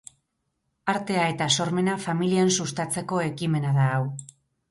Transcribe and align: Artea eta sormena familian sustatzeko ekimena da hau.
Artea 0.93 1.25
eta 1.33 1.49
sormena 1.57 1.97
familian 2.07 2.51
sustatzeko 2.57 3.19
ekimena 3.27 3.77
da 3.79 3.85
hau. 3.93 4.03